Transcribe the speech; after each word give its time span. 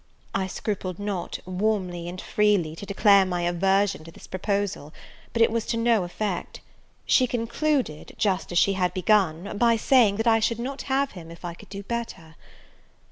I 0.33 0.47
scrupled 0.47 0.97
not, 0.97 1.37
warmly 1.45 2.09
and 2.09 2.19
freely, 2.19 2.75
to 2.75 2.87
declare 2.87 3.23
my 3.23 3.43
aversion 3.43 4.03
to 4.03 4.11
this 4.11 4.25
proposal; 4.25 4.95
but 5.31 5.43
it 5.43 5.51
was 5.51 5.63
to 5.67 5.77
no 5.77 6.03
effect; 6.03 6.59
she 7.05 7.27
concluded, 7.27 8.15
just 8.17 8.51
as 8.51 8.57
she 8.57 8.73
had 8.73 8.95
begun, 8.95 9.55
by 9.59 9.75
saying, 9.75 10.15
that 10.15 10.25
I 10.25 10.39
should 10.39 10.57
not 10.57 10.81
have 10.89 11.11
him, 11.11 11.29
if 11.29 11.45
I 11.45 11.53
could 11.53 11.69
do 11.69 11.83
better. 11.83 12.33